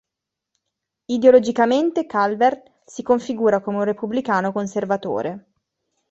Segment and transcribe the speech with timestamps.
[1.11, 5.53] Ideologicamente Calvert si configura come un repubblicano conservatore.